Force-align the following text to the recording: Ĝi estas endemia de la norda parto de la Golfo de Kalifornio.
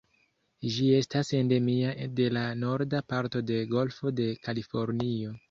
Ĝi 0.75 0.87
estas 0.99 1.29
endemia 1.39 1.91
de 2.21 2.27
la 2.39 2.47
norda 2.63 3.03
parto 3.15 3.43
de 3.53 3.61
la 3.61 3.69
Golfo 3.77 4.15
de 4.23 4.29
Kalifornio. 4.49 5.39